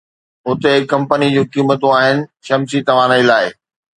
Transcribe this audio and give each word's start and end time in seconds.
هتي 0.47 0.69
هڪ 0.75 0.83
ڪمپني 0.93 1.27
جون 1.35 1.45
قيمتون 1.53 1.93
آهن 1.99 2.17
شمسي 2.47 2.79
توانائي 2.87 3.23
لاءِ 3.29 3.45